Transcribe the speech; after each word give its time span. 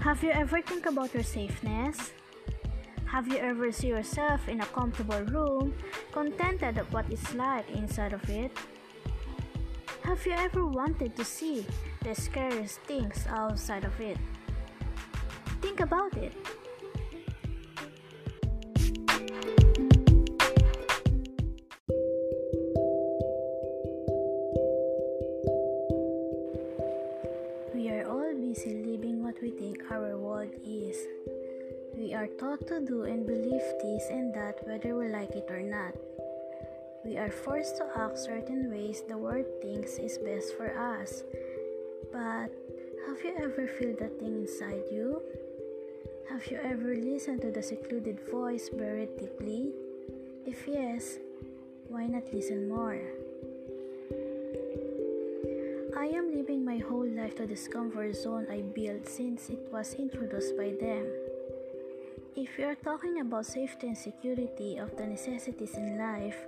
Have 0.00 0.24
you 0.24 0.30
ever 0.30 0.62
think 0.62 0.86
about 0.86 1.12
your 1.12 1.22
safeness? 1.22 2.12
Have 3.04 3.28
you 3.28 3.36
ever 3.36 3.70
see 3.70 3.88
yourself 3.88 4.48
in 4.48 4.62
a 4.62 4.66
comfortable 4.72 5.20
room, 5.28 5.74
contented 6.10 6.78
of 6.78 6.90
what 6.90 7.04
it's 7.10 7.34
like 7.34 7.68
inside 7.70 8.14
of 8.14 8.24
it? 8.30 8.50
Have 10.02 10.24
you 10.24 10.32
ever 10.32 10.64
wanted 10.64 11.14
to 11.16 11.24
see 11.24 11.66
the 12.02 12.14
scariest 12.14 12.80
things 12.88 13.26
outside 13.28 13.84
of 13.84 13.92
it? 14.00 14.16
Think 15.60 15.80
about 15.80 16.16
it. 16.16 16.32
We 37.10 37.18
are 37.18 37.28
forced 37.28 37.76
to 37.78 37.90
act 37.98 38.22
certain 38.22 38.70
ways 38.70 39.02
the 39.02 39.18
world 39.18 39.44
thinks 39.60 39.98
is 39.98 40.16
best 40.18 40.54
for 40.54 40.70
us. 40.78 41.24
But 42.14 42.54
have 43.02 43.18
you 43.26 43.34
ever 43.34 43.66
felt 43.66 43.98
that 43.98 44.14
thing 44.20 44.46
inside 44.46 44.86
you? 44.94 45.20
Have 46.30 46.46
you 46.46 46.60
ever 46.62 46.94
listened 46.94 47.42
to 47.42 47.50
the 47.50 47.66
secluded 47.66 48.20
voice 48.30 48.70
buried 48.70 49.18
deeply? 49.18 49.74
If 50.46 50.68
yes, 50.68 51.18
why 51.88 52.06
not 52.06 52.32
listen 52.32 52.68
more? 52.68 53.02
I 55.98 56.14
am 56.14 56.30
living 56.30 56.64
my 56.64 56.78
whole 56.78 57.10
life 57.10 57.34
to 57.42 57.46
this 57.48 57.66
comfort 57.66 58.14
zone 58.14 58.46
I 58.46 58.62
built 58.62 59.08
since 59.08 59.50
it 59.50 59.66
was 59.72 59.94
introduced 59.94 60.56
by 60.56 60.78
them. 60.78 61.10
If 62.36 62.56
you 62.56 62.66
are 62.66 62.78
talking 62.78 63.18
about 63.18 63.46
safety 63.46 63.88
and 63.88 63.98
security 63.98 64.78
of 64.78 64.96
the 64.96 65.06
necessities 65.06 65.74
in 65.74 65.98
life, 65.98 66.38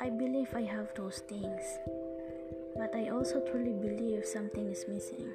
I 0.00 0.10
believe 0.10 0.54
I 0.54 0.62
have 0.62 0.94
those 0.94 1.18
things. 1.28 1.62
But 2.76 2.94
I 2.94 3.08
also 3.10 3.40
truly 3.50 3.74
believe 3.74 4.24
something 4.24 4.70
is 4.70 4.86
missing. 4.86 5.28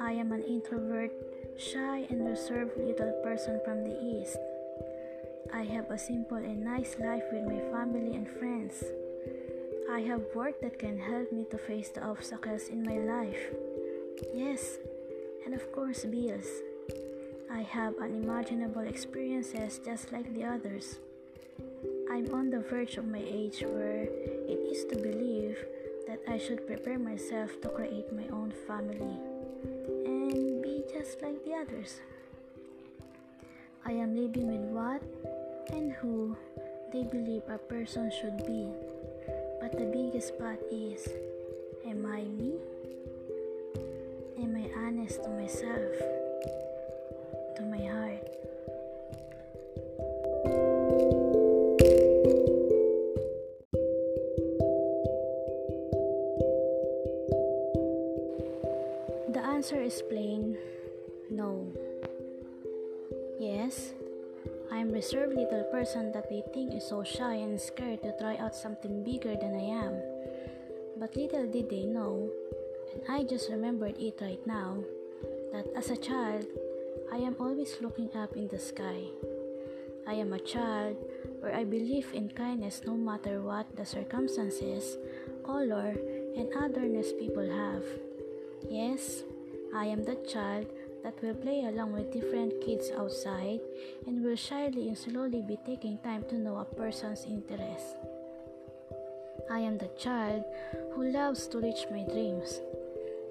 I 0.00 0.12
am 0.12 0.32
an 0.32 0.42
introvert, 0.42 1.12
shy, 1.58 2.06
and 2.08 2.26
reserved 2.26 2.78
little 2.78 3.12
person 3.22 3.60
from 3.64 3.84
the 3.84 3.92
East. 4.00 4.38
I 5.52 5.64
have 5.64 5.90
a 5.90 5.98
simple 5.98 6.38
and 6.38 6.64
nice 6.64 6.96
life 6.98 7.24
with 7.30 7.44
my 7.44 7.60
family 7.70 8.16
and 8.16 8.26
friends. 8.26 8.82
I 9.90 10.00
have 10.00 10.22
work 10.34 10.60
that 10.62 10.78
can 10.78 10.98
help 10.98 11.30
me 11.30 11.44
to 11.50 11.58
face 11.58 11.90
the 11.90 12.02
obstacles 12.02 12.68
in 12.68 12.82
my 12.82 12.96
life. 12.96 13.52
Yes, 14.32 14.78
and 15.44 15.52
of 15.52 15.70
course, 15.72 16.04
bills. 16.04 16.48
I 17.52 17.60
have 17.60 18.00
unimaginable 18.00 18.88
experiences 18.88 19.78
just 19.84 20.10
like 20.10 20.32
the 20.32 20.44
others. 20.44 20.96
I'm 22.12 22.28
on 22.34 22.50
the 22.50 22.60
verge 22.60 22.98
of 22.98 23.08
my 23.08 23.24
age 23.24 23.64
where 23.64 24.04
it 24.04 24.60
is 24.68 24.84
to 24.92 24.96
believe 25.00 25.56
that 26.06 26.20
I 26.28 26.36
should 26.36 26.66
prepare 26.66 26.98
myself 26.98 27.58
to 27.62 27.70
create 27.70 28.12
my 28.12 28.28
own 28.28 28.52
family 28.66 29.16
and 30.04 30.62
be 30.62 30.84
just 30.92 31.22
like 31.22 31.42
the 31.42 31.54
others. 31.54 32.02
I 33.86 33.92
am 33.92 34.14
living 34.14 34.44
with 34.44 34.68
what 34.76 35.00
and 35.72 35.92
who 36.04 36.36
they 36.92 37.04
believe 37.04 37.48
a 37.48 37.56
person 37.56 38.12
should 38.20 38.44
be. 38.44 38.68
But 39.62 39.72
the 39.72 39.88
biggest 39.88 40.38
part 40.38 40.60
is 40.70 41.08
Am 41.86 42.04
I 42.04 42.24
me? 42.28 42.60
Am 44.36 44.52
I 44.54 44.68
honest 44.84 45.24
to 45.24 45.30
myself? 45.30 46.21
I'm 65.12 65.18
reserved 65.18 65.36
little 65.36 65.64
person 65.64 66.10
that 66.12 66.30
they 66.30 66.42
think 66.54 66.72
is 66.72 66.88
so 66.88 67.04
shy 67.04 67.34
and 67.34 67.60
scared 67.60 68.02
to 68.02 68.16
try 68.16 68.36
out 68.36 68.54
something 68.54 69.04
bigger 69.04 69.36
than 69.36 69.54
I 69.54 69.84
am. 69.84 70.00
But 70.96 71.14
little 71.16 71.46
did 71.46 71.68
they 71.68 71.84
know, 71.84 72.30
and 72.94 73.02
I 73.08 73.22
just 73.24 73.50
remembered 73.50 73.98
it 73.98 74.18
right 74.22 74.40
now, 74.46 74.78
that 75.52 75.66
as 75.76 75.90
a 75.90 75.98
child, 75.98 76.46
I 77.12 77.16
am 77.16 77.36
always 77.38 77.76
looking 77.82 78.08
up 78.16 78.36
in 78.36 78.48
the 78.48 78.58
sky. 78.58 79.04
I 80.06 80.14
am 80.14 80.32
a 80.32 80.40
child 80.40 80.96
where 81.40 81.54
I 81.54 81.64
believe 81.64 82.08
in 82.14 82.30
kindness 82.30 82.80
no 82.86 82.96
matter 82.96 83.42
what 83.42 83.76
the 83.76 83.84
circumstances, 83.84 84.96
color, 85.44 85.92
and 86.36 86.48
otherness 86.56 87.12
people 87.12 87.44
have. 87.44 87.84
Yes, 88.70 89.24
I 89.74 89.86
am 89.86 90.04
the 90.04 90.16
child 90.24 90.68
that 91.02 91.20
will 91.22 91.34
play 91.34 91.64
along 91.64 91.92
with 91.92 92.12
different 92.12 92.52
kids 92.64 92.90
outside 92.96 93.60
and 94.06 94.22
will 94.22 94.36
shyly 94.36 94.88
and 94.88 94.96
slowly 94.96 95.42
be 95.42 95.58
taking 95.66 95.98
time 95.98 96.24
to 96.28 96.36
know 96.36 96.58
a 96.58 96.64
person's 96.64 97.24
interest. 97.24 97.96
I 99.50 99.58
am 99.58 99.78
the 99.78 99.90
child 99.98 100.44
who 100.94 101.10
loves 101.10 101.46
to 101.48 101.58
reach 101.58 101.86
my 101.90 102.04
dreams. 102.04 102.60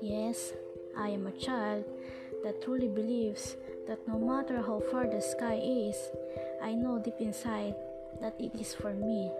Yes, 0.01 0.53
I 0.97 1.09
am 1.09 1.27
a 1.27 1.31
child 1.31 1.85
that 2.43 2.61
truly 2.61 2.87
believes 2.87 3.55
that 3.87 4.05
no 4.07 4.19
matter 4.19 4.61
how 4.61 4.81
far 4.91 5.07
the 5.07 5.21
sky 5.21 5.59
is, 5.63 5.97
I 6.61 6.73
know 6.73 6.99
deep 6.99 7.19
inside 7.19 7.75
that 8.19 8.35
it 8.39 8.53
is 8.59 8.73
for 8.73 8.93
me 8.93 9.31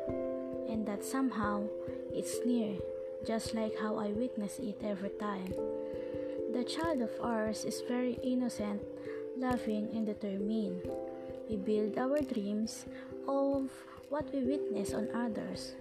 and 0.70 0.86
that 0.88 1.04
somehow 1.04 1.64
it's 2.14 2.40
near, 2.46 2.76
just 3.28 3.54
like 3.54 3.78
how 3.80 3.98
I 3.98 4.08
witness 4.08 4.60
it 4.60 4.82
every 4.84 5.12
time. 5.20 5.54
The 6.52 6.68
child 6.68 7.02
of 7.02 7.16
ours 7.24 7.64
is 7.64 7.80
very 7.88 8.20
innocent, 8.22 8.84
loving, 9.38 9.88
and 9.96 10.06
determined. 10.06 10.84
We 11.50 11.56
build 11.56 11.98
our 11.98 12.20
dreams 12.20 12.84
of 13.26 13.72
what 14.10 14.28
we 14.36 14.44
witness 14.44 14.94
on 14.94 15.08
others. 15.16 15.72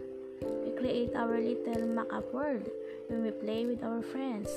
We 0.62 0.70
create 0.78 1.16
our 1.16 1.41
little 1.41 1.88
mock-up 1.88 2.32
world 2.32 2.70
when 3.08 3.25
we 3.25 3.32
play 3.32 3.66
with 3.66 3.82
our 3.82 4.00
friends. 4.00 4.48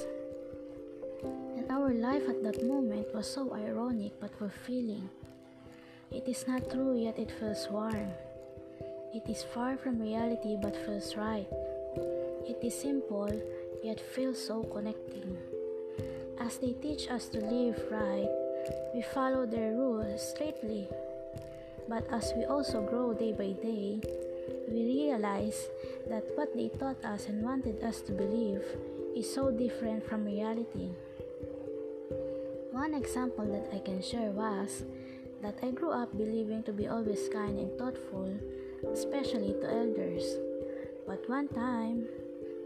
And 1.58 1.66
our 1.72 1.90
life 1.90 2.30
at 2.30 2.44
that 2.44 2.62
moment 2.62 3.10
was 3.14 3.26
so 3.26 3.52
ironic 3.52 4.14
but 4.22 4.38
fulfilling. 4.38 5.10
It 6.12 6.30
is 6.30 6.46
not 6.48 6.70
true 6.70 6.94
yet 6.94 7.18
it 7.18 7.32
feels 7.40 7.66
warm. 7.72 8.14
It 9.16 9.26
is 9.28 9.42
far 9.42 9.78
from 9.78 9.98
reality 9.98 10.58
but 10.62 10.78
feels 10.86 11.18
right. 11.18 11.50
It 12.46 12.62
is 12.62 12.80
simple 12.80 13.34
yet 13.84 14.00
feels 14.00 14.38
so 14.38 14.62
connecting. 14.62 15.63
As 16.44 16.58
they 16.58 16.74
teach 16.74 17.08
us 17.08 17.30
to 17.30 17.40
live 17.40 17.80
right, 17.90 18.28
we 18.94 19.02
follow 19.16 19.46
their 19.46 19.72
rules 19.72 20.20
straightly. 20.20 20.90
But 21.88 22.04
as 22.12 22.34
we 22.36 22.44
also 22.44 22.84
grow 22.84 23.14
day 23.14 23.32
by 23.32 23.56
day, 23.64 24.04
we 24.68 25.08
realize 25.08 25.56
that 26.10 26.28
what 26.36 26.52
they 26.54 26.68
taught 26.68 27.00
us 27.06 27.28
and 27.32 27.44
wanted 27.44 27.82
us 27.82 28.02
to 28.02 28.12
believe 28.12 28.60
is 29.16 29.24
so 29.34 29.52
different 29.52 30.04
from 30.04 30.26
reality. 30.26 30.92
One 32.76 32.94
example 32.94 33.48
that 33.48 33.72
I 33.72 33.80
can 33.80 34.02
share 34.02 34.32
was 34.32 34.84
that 35.42 35.56
I 35.64 35.72
grew 35.72 35.92
up 35.92 36.12
believing 36.12 36.62
to 36.64 36.74
be 36.74 36.90
always 36.90 37.30
kind 37.32 37.58
and 37.58 37.72
thoughtful, 37.80 38.36
especially 38.92 39.56
to 39.64 39.72
elders. 39.72 40.28
But 41.08 41.24
one 41.30 41.48
time, 41.48 42.04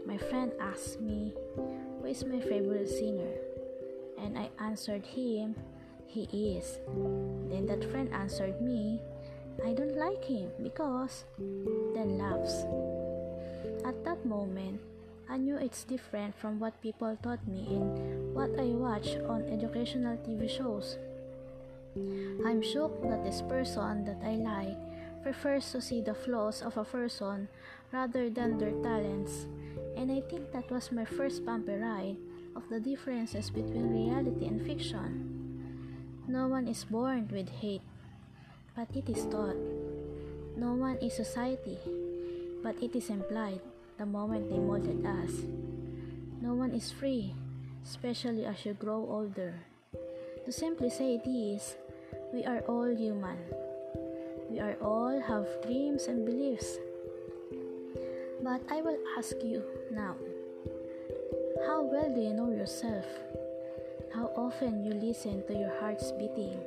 my 0.04 0.18
friend 0.18 0.50
asked 0.58 1.00
me, 1.00 1.32
Who 1.54 2.06
is 2.06 2.24
my 2.24 2.40
favorite 2.40 2.88
singer? 2.88 3.47
And 4.22 4.38
I 4.38 4.50
answered 4.58 5.06
him, 5.06 5.54
He 6.06 6.24
is. 6.58 6.78
Then 7.50 7.66
that 7.66 7.84
friend 7.90 8.12
answered 8.12 8.60
me, 8.60 9.00
I 9.64 9.74
don't 9.74 9.96
like 9.96 10.24
him 10.24 10.50
because, 10.62 11.24
then 11.94 12.18
laughs. 12.18 12.64
At 13.84 14.04
that 14.04 14.24
moment, 14.24 14.80
I 15.28 15.36
knew 15.36 15.56
it's 15.56 15.84
different 15.84 16.34
from 16.38 16.60
what 16.60 16.80
people 16.80 17.16
taught 17.22 17.46
me 17.46 17.66
and 17.68 18.34
what 18.34 18.50
I 18.58 18.70
watch 18.70 19.16
on 19.28 19.44
educational 19.50 20.16
TV 20.18 20.48
shows. 20.48 20.96
I'm 22.46 22.62
shocked 22.62 23.02
that 23.10 23.24
this 23.24 23.42
person 23.42 24.04
that 24.04 24.22
I 24.24 24.36
like 24.38 24.78
prefers 25.22 25.72
to 25.72 25.80
see 25.80 26.00
the 26.00 26.14
flaws 26.14 26.62
of 26.62 26.76
a 26.76 26.84
person 26.84 27.48
rather 27.92 28.30
than 28.30 28.58
their 28.58 28.72
talents, 28.82 29.46
and 29.96 30.12
I 30.12 30.20
think 30.30 30.52
that 30.52 30.70
was 30.70 30.92
my 30.92 31.04
first 31.04 31.44
bumpy 31.44 31.74
ride 31.74 32.16
of 32.58 32.66
the 32.74 32.82
differences 32.82 33.54
between 33.54 33.94
reality 33.94 34.50
and 34.50 34.58
fiction. 34.66 35.06
No 36.26 36.50
one 36.50 36.66
is 36.66 36.82
born 36.82 37.30
with 37.30 37.46
hate, 37.62 37.86
but 38.74 38.90
it 38.98 39.06
is 39.06 39.22
taught. 39.30 39.54
No 40.58 40.74
one 40.74 40.98
is 40.98 41.14
society, 41.14 41.78
but 42.58 42.74
it 42.82 42.98
is 42.98 43.14
implied 43.14 43.62
the 43.94 44.06
moment 44.06 44.50
they 44.50 44.58
molded 44.58 45.06
us. 45.06 45.46
No 46.42 46.58
one 46.58 46.74
is 46.74 46.90
free, 46.90 47.30
especially 47.86 48.44
as 48.44 48.66
you 48.66 48.74
grow 48.74 49.06
older. 49.06 49.54
To 50.44 50.50
simply 50.50 50.90
say 50.90 51.22
this, 51.22 51.78
we 52.34 52.42
are 52.42 52.66
all 52.66 52.90
human. 52.90 53.38
We 54.50 54.58
are 54.58 54.74
all 54.82 55.14
have 55.14 55.46
dreams 55.62 56.10
and 56.10 56.26
beliefs. 56.26 56.74
But 58.42 58.66
I 58.66 58.82
will 58.82 58.98
ask 59.16 59.38
you 59.46 59.62
now 59.94 60.18
how 61.66 61.82
well 61.82 62.12
do 62.14 62.20
you 62.20 62.34
know 62.34 62.50
yourself? 62.50 63.04
How 64.14 64.30
often 64.36 64.84
you 64.84 64.92
listen 64.92 65.42
to 65.46 65.54
your 65.54 65.72
heart's 65.80 66.12
beating? 66.12 66.60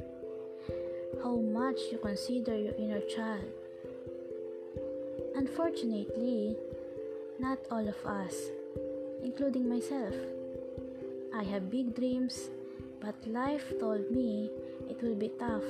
How 1.24 1.38
much 1.38 1.80
you 1.92 1.98
consider 1.98 2.56
your 2.58 2.76
inner 2.76 3.02
child? 3.02 3.46
Unfortunately, 5.36 6.58
not 7.40 7.60
all 7.72 7.88
of 7.88 7.98
us, 8.06 8.36
including 9.24 9.70
myself. 9.70 10.14
I 11.34 11.44
have 11.44 11.72
big 11.72 11.96
dreams, 11.96 12.50
but 13.00 13.16
life 13.26 13.74
told 13.80 14.12
me 14.12 14.50
it 14.90 15.02
will 15.02 15.16
be 15.16 15.32
tough 15.40 15.66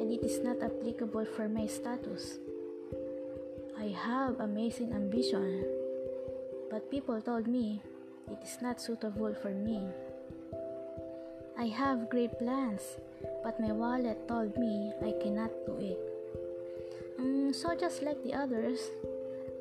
and 0.00 0.10
it 0.10 0.24
is 0.24 0.40
not 0.40 0.62
applicable 0.62 1.26
for 1.36 1.48
my 1.48 1.66
status. 1.66 2.38
I 3.78 3.88
have 3.88 4.40
amazing 4.40 4.92
ambition, 4.92 5.64
but 6.70 6.90
people 6.90 7.20
told 7.20 7.46
me 7.46 7.82
it 8.32 8.40
is 8.42 8.56
not 8.62 8.80
suitable 8.80 9.34
for 9.34 9.50
me. 9.50 9.84
I 11.58 11.66
have 11.66 12.08
great 12.08 12.38
plans, 12.38 12.96
but 13.44 13.60
my 13.60 13.72
wallet 13.72 14.26
told 14.26 14.56
me 14.56 14.92
I 15.04 15.12
cannot 15.20 15.52
do 15.66 15.76
it. 15.78 16.00
Mm, 17.20 17.54
so, 17.54 17.76
just 17.76 18.02
like 18.02 18.22
the 18.24 18.32
others, 18.32 18.80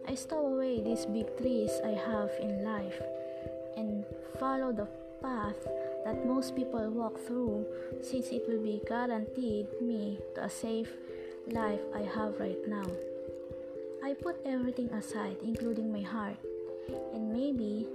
I 0.08 0.16
stow 0.16 0.48
away 0.48 0.82
these 0.82 1.06
big 1.06 1.28
trees 1.38 1.72
I 1.84 2.00
have 2.00 2.32
in 2.40 2.64
life 2.64 3.02
and 3.76 4.06
follow 4.40 4.72
the 4.72 4.88
path 5.22 5.68
that 6.06 6.26
most 6.26 6.56
people 6.56 6.90
walk 6.90 7.20
through 7.20 7.66
since 8.02 8.30
it 8.32 8.48
will 8.48 8.64
be 8.64 8.82
guaranteed 8.88 9.68
me 9.82 10.18
to 10.36 10.46
a 10.46 10.50
safe 10.50 10.90
life 11.52 11.82
I 11.94 12.02
have 12.02 12.40
right 12.40 12.64
now. 12.68 12.88
I 14.04 14.14
put 14.14 14.42
everything 14.46 14.90
aside, 14.90 15.38
including 15.44 15.92
my 15.92 16.02
heart, 16.02 16.40
and 17.14 17.32
maybe 17.32 17.86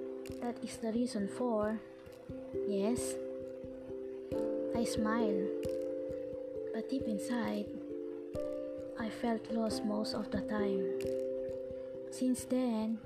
that 0.43 0.57
is 0.63 0.77
the 0.79 0.93
reason 0.93 1.29
for. 1.29 1.79
Yes, 2.69 3.15
I 4.75 4.85
smile, 4.85 5.47
but 6.75 6.89
deep 6.91 7.07
inside, 7.07 7.67
I 8.99 9.09
felt 9.09 9.51
lost 9.53 9.85
most 9.85 10.15
of 10.15 10.31
the 10.31 10.41
time. 10.43 10.83
Since 12.11 12.45
then, 12.45 12.99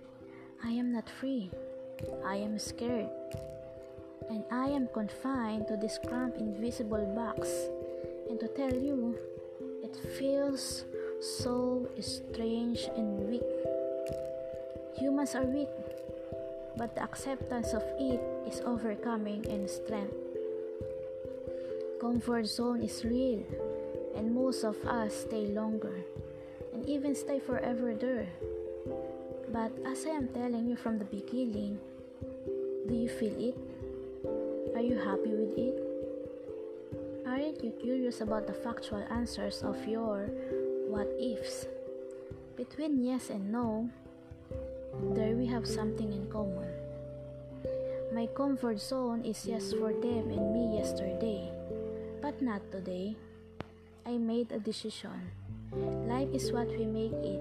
I 0.62 0.70
am 0.70 0.92
not 0.92 1.08
free. 1.08 1.50
I 2.24 2.36
am 2.36 2.58
scared. 2.58 3.10
And 4.28 4.44
I 4.50 4.68
am 4.68 4.88
confined 4.94 5.66
to 5.68 5.76
this 5.76 5.98
cramped 6.06 6.38
invisible 6.38 7.04
box. 7.16 7.48
And 8.28 8.38
to 8.40 8.48
tell 8.48 8.72
you, 8.72 9.18
it 9.82 9.96
feels 10.18 10.84
so 11.20 11.88
strange 12.00 12.88
and 12.96 13.28
weak. 13.28 13.42
Humans 14.96 15.34
are 15.34 15.44
weak, 15.44 15.68
but 16.80 16.94
the 16.94 17.02
acceptance 17.02 17.74
of 17.74 17.84
it 18.00 18.18
is 18.48 18.64
overcoming 18.64 19.44
in 19.44 19.68
strength. 19.68 20.16
Comfort 22.00 22.46
zone 22.46 22.80
is 22.80 23.04
real, 23.04 23.44
and 24.16 24.34
most 24.34 24.64
of 24.64 24.80
us 24.88 25.28
stay 25.28 25.44
longer 25.52 26.00
and 26.72 26.88
even 26.88 27.14
stay 27.14 27.38
forever 27.38 27.92
there. 27.92 28.32
But 29.52 29.76
as 29.84 30.06
I 30.06 30.16
am 30.16 30.28
telling 30.28 30.70
you 30.70 30.76
from 30.76 30.96
the 30.96 31.04
beginning, 31.04 31.76
do 32.88 32.94
you 32.94 33.10
feel 33.10 33.36
it? 33.36 33.58
Are 34.72 34.80
you 34.80 34.96
happy 34.96 35.36
with 35.36 35.52
it? 35.60 35.76
Aren't 37.28 37.62
you 37.62 37.76
curious 37.76 38.22
about 38.22 38.46
the 38.46 38.56
factual 38.56 39.04
answers 39.12 39.60
of 39.60 39.76
your 39.86 40.32
what 40.88 41.12
ifs? 41.20 41.66
Between 42.56 43.04
yes 43.04 43.28
and 43.28 43.52
no, 43.52 43.90
there 45.12 45.36
we 45.36 45.44
have 45.46 45.68
something 45.68 46.10
in 46.10 46.24
common. 46.32 46.69
My 48.10 48.26
comfort 48.34 48.82
zone 48.82 49.22
is 49.22 49.46
yes 49.46 49.70
for 49.70 49.94
them 49.94 50.34
and 50.34 50.50
me 50.50 50.82
yesterday, 50.82 51.46
but 52.18 52.42
not 52.42 52.58
today. 52.74 53.14
I 54.02 54.18
made 54.18 54.50
a 54.50 54.58
decision. 54.58 55.30
Life 56.10 56.26
is 56.34 56.50
what 56.50 56.66
we 56.74 56.90
make 56.90 57.14
it. 57.22 57.38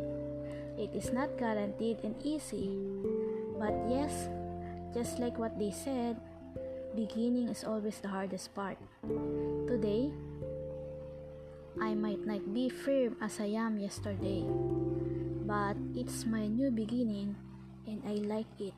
It 0.77 0.93
is 0.93 1.09
not 1.09 1.41
guaranteed 1.41 2.05
and 2.05 2.13
easy. 2.21 2.77
But 3.57 3.73
yes, 3.89 4.29
just 4.93 5.17
like 5.17 5.41
what 5.41 5.57
they 5.57 5.73
said, 5.73 6.21
beginning 6.93 7.49
is 7.49 7.65
always 7.65 7.97
the 7.97 8.13
hardest 8.13 8.53
part. 8.53 8.77
Today, 9.65 10.13
I 11.81 11.97
might 11.97 12.21
not 12.29 12.45
be 12.53 12.69
firm 12.69 13.17
as 13.25 13.41
I 13.41 13.57
am 13.57 13.81
yesterday, 13.81 14.45
but 15.49 15.81
it's 15.97 16.29
my 16.29 16.45
new 16.45 16.69
beginning 16.69 17.33
and 17.89 18.05
I 18.05 18.21
like 18.21 18.53
it. 18.61 18.77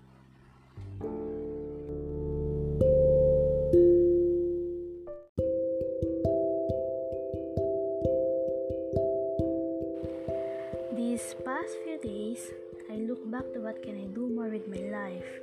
With 14.51 14.67
my 14.67 14.83
life 14.91 15.39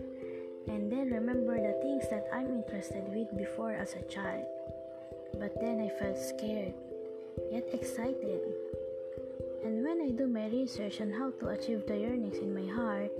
and 0.68 0.92
then 0.92 1.08
remember 1.10 1.56
the 1.56 1.80
things 1.80 2.04
that 2.10 2.28
I'm 2.32 2.52
interested 2.52 3.08
with 3.08 3.34
before 3.36 3.72
as 3.72 3.94
a 3.94 4.02
child. 4.02 4.44
But 5.40 5.58
then 5.60 5.80
I 5.80 5.88
felt 5.98 6.18
scared, 6.18 6.74
yet 7.50 7.64
excited. 7.72 8.40
And 9.64 9.82
when 9.82 10.02
I 10.02 10.10
do 10.10 10.26
my 10.26 10.46
research 10.48 11.00
on 11.00 11.10
how 11.10 11.30
to 11.40 11.48
achieve 11.48 11.86
the 11.86 11.96
yearnings 11.96 12.36
in 12.36 12.52
my 12.52 12.70
heart, 12.70 13.10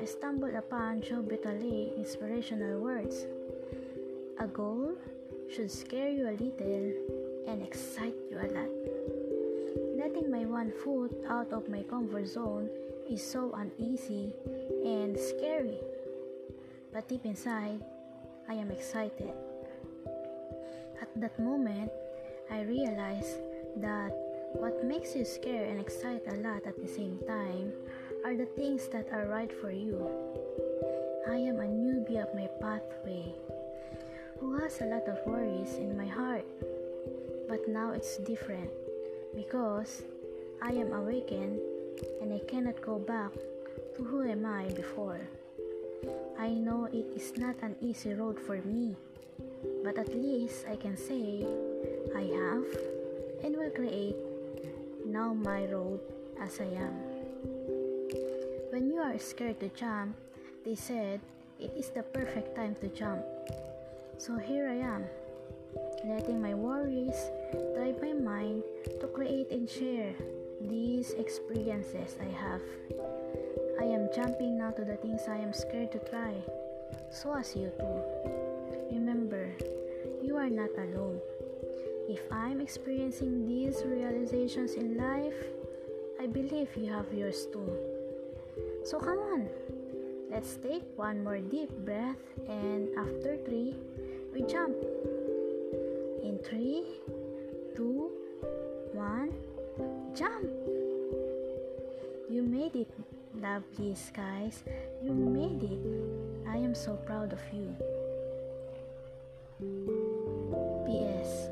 I 0.00 0.04
stumbled 0.04 0.54
upon 0.54 1.02
Joe 1.02 1.22
Vitale 1.22 1.92
inspirational 1.96 2.80
words. 2.80 3.26
A 4.38 4.46
goal 4.46 4.92
should 5.50 5.70
scare 5.70 6.10
you 6.10 6.28
a 6.28 6.38
little 6.38 6.92
and 7.48 7.62
excite 7.62 8.14
you 8.30 8.38
a 8.38 8.46
lot. 8.54 8.70
Letting 9.98 10.30
my 10.30 10.44
one 10.44 10.72
foot 10.84 11.12
out 11.28 11.52
of 11.52 11.68
my 11.68 11.82
comfort 11.82 12.28
zone 12.28 12.70
is 13.14 13.22
so 13.22 13.54
uneasy 13.54 14.34
and 14.82 15.14
scary. 15.14 15.78
But 16.92 17.08
deep 17.08 17.24
inside, 17.24 17.78
I 18.48 18.54
am 18.54 18.72
excited. 18.72 19.30
At 21.00 21.08
that 21.22 21.38
moment, 21.38 21.92
I 22.50 22.62
realized 22.62 23.38
that 23.76 24.10
what 24.58 24.84
makes 24.84 25.14
you 25.14 25.24
scared 25.24 25.70
and 25.70 25.78
excited 25.78 26.26
a 26.26 26.42
lot 26.42 26.66
at 26.66 26.74
the 26.82 26.90
same 26.90 27.20
time 27.22 27.72
are 28.26 28.34
the 28.34 28.50
things 28.58 28.88
that 28.88 29.06
are 29.12 29.26
right 29.30 29.52
for 29.62 29.70
you. 29.70 30.10
I 31.30 31.38
am 31.38 31.62
a 31.62 31.70
newbie 31.70 32.18
of 32.18 32.34
my 32.34 32.50
pathway 32.58 33.30
who 34.40 34.58
has 34.58 34.80
a 34.80 34.90
lot 34.90 35.06
of 35.06 35.22
worries 35.24 35.74
in 35.78 35.96
my 35.96 36.06
heart. 36.06 36.46
But 37.46 37.68
now 37.68 37.92
it's 37.92 38.18
different 38.18 38.70
because 39.36 40.02
I 40.60 40.72
am 40.72 40.92
awakened 40.92 41.60
and 42.20 42.32
I 42.32 42.40
cannot 42.48 42.80
go 42.80 42.98
back 42.98 43.32
to 43.96 44.04
who 44.04 44.22
am 44.22 44.46
I 44.46 44.68
before. 44.74 45.20
I 46.38 46.50
know 46.50 46.86
it 46.86 47.06
is 47.14 47.32
not 47.38 47.56
an 47.62 47.76
easy 47.80 48.12
road 48.12 48.38
for 48.38 48.58
me, 48.62 48.96
but 49.84 49.98
at 49.98 50.14
least 50.14 50.66
I 50.68 50.76
can 50.76 50.96
say 50.96 51.46
I 52.14 52.22
have 52.22 52.66
and 53.42 53.56
will 53.56 53.70
create 53.70 54.16
now 55.06 55.32
my 55.32 55.64
road 55.66 56.00
as 56.40 56.60
I 56.60 56.68
am. 56.74 56.94
When 58.70 58.90
you 58.90 58.98
are 58.98 59.18
scared 59.18 59.60
to 59.60 59.68
jump, 59.68 60.16
they 60.64 60.74
said 60.74 61.20
it 61.60 61.72
is 61.76 61.90
the 61.90 62.02
perfect 62.02 62.56
time 62.56 62.74
to 62.80 62.88
jump. 62.88 63.22
So 64.18 64.36
here 64.36 64.68
I 64.68 64.82
am, 64.82 65.04
letting 66.04 66.42
my 66.42 66.54
worries 66.54 67.30
drive 67.76 68.02
my 68.02 68.12
mind 68.12 68.62
to 69.00 69.06
create 69.06 69.50
and 69.50 69.68
share 69.68 70.14
these 70.68 71.12
experiences 71.12 72.16
I 72.20 72.30
have. 72.32 72.62
I 73.80 73.84
am 73.84 74.08
jumping 74.14 74.58
now 74.58 74.70
to 74.70 74.84
the 74.84 74.96
things 74.96 75.22
I 75.28 75.36
am 75.36 75.52
scared 75.52 75.92
to 75.92 75.98
try. 75.98 76.34
So 77.10 77.34
as 77.34 77.54
you 77.54 77.70
too. 77.78 78.00
Remember, 78.90 79.50
you 80.22 80.36
are 80.36 80.48
not 80.48 80.70
alone. 80.78 81.20
If 82.08 82.20
I'm 82.30 82.60
experiencing 82.60 83.46
these 83.46 83.82
realizations 83.84 84.74
in 84.74 84.96
life, 84.96 85.36
I 86.20 86.26
believe 86.26 86.68
you 86.76 86.92
have 86.92 87.12
yours 87.12 87.46
too. 87.52 87.68
So 88.84 88.98
come 88.98 89.18
on, 89.18 89.48
let's 90.30 90.56
take 90.56 90.84
one 90.96 91.24
more 91.24 91.40
deep 91.40 91.70
breath 91.84 92.20
and 92.48 92.88
after 92.96 93.36
three, 93.44 93.74
we 94.32 94.42
jump. 94.42 94.76
In 96.22 96.38
three, 96.44 96.84
two, 97.76 98.10
one, 98.92 99.32
jump! 100.14 100.46
You 102.30 102.42
made 102.46 102.76
it, 102.76 102.90
lovely 103.34 103.94
skies. 103.98 104.62
You 105.02 105.12
made 105.12 105.62
it. 105.62 105.82
I 106.46 106.56
am 106.56 106.74
so 106.74 106.94
proud 107.02 107.32
of 107.32 107.42
you. 107.50 107.74
P.S. 110.86 111.50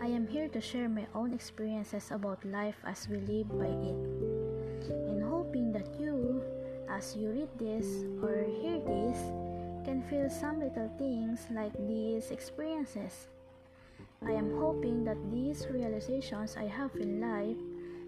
I 0.00 0.06
am 0.08 0.26
here 0.26 0.48
to 0.48 0.60
share 0.60 0.88
my 0.88 1.06
own 1.14 1.34
experiences 1.34 2.08
about 2.10 2.44
life 2.46 2.80
as 2.86 3.08
we 3.08 3.18
live 3.28 3.52
by 3.52 3.68
it. 3.68 4.88
And 4.88 5.22
hoping 5.22 5.72
that 5.72 6.00
you, 6.00 6.40
as 6.88 7.14
you 7.14 7.28
read 7.28 7.52
this 7.60 7.84
or 8.24 8.40
hear 8.62 8.80
this, 8.80 9.20
can 9.84 10.00
feel 10.08 10.30
some 10.30 10.60
little 10.60 10.88
things 10.96 11.44
like 11.52 11.76
these 11.86 12.30
experiences. 12.30 13.28
I 14.24 14.32
am 14.32 14.56
hoping 14.58 15.04
that 15.04 15.18
these 15.30 15.66
realizations 15.70 16.56
I 16.56 16.66
have 16.66 16.94
in 16.96 17.20
life 17.20 17.56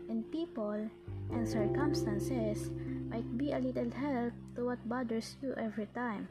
and 0.08 0.24
people 0.32 0.88
and 1.30 1.46
circumstances 1.46 2.70
might 3.08 3.28
be 3.36 3.52
a 3.52 3.58
little 3.58 3.90
help 3.90 4.32
to 4.56 4.64
what 4.64 4.80
bothers 4.88 5.36
you 5.42 5.54
every 5.56 5.86
time 5.94 6.28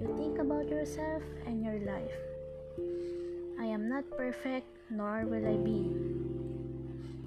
you 0.00 0.10
think 0.16 0.38
about 0.38 0.68
yourself 0.68 1.22
and 1.46 1.62
your 1.62 1.78
life. 1.86 2.18
I 3.60 3.66
am 3.66 3.88
not 3.88 4.04
perfect, 4.16 4.66
nor 4.90 5.24
will 5.24 5.46
I 5.46 5.56
be. 5.56 5.94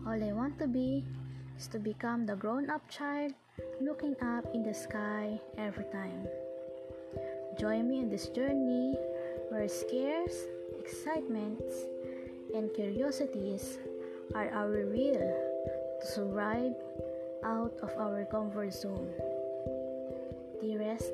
All 0.05 0.19
I 0.19 0.33
want 0.33 0.59
to 0.59 0.67
be 0.67 1.03
is 1.57 1.67
to 1.67 1.79
become 1.79 2.25
the 2.25 2.35
grown 2.35 2.69
up 2.69 2.87
child 2.89 3.33
looking 3.81 4.15
up 4.21 4.45
in 4.53 4.63
the 4.63 4.73
sky 4.73 5.39
every 5.57 5.85
time. 5.91 6.27
Join 7.59 7.89
me 7.89 7.99
in 7.99 8.09
this 8.09 8.27
journey 8.29 8.95
where 9.49 9.67
scares, 9.67 10.35
excitements, 10.77 11.87
and 12.53 12.73
curiosities 12.73 13.79
are 14.35 14.51
our 14.51 14.85
will 14.85 15.46
to 15.99 16.07
survive 16.07 16.75
out 17.43 17.73
of 17.81 17.91
our 17.97 18.25
comfort 18.25 18.73
zone. 18.73 19.09
Dearest 20.61 21.11